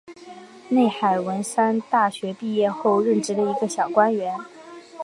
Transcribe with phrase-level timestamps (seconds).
[0.69, 4.35] 内海文三大学毕业后任职一个小官员。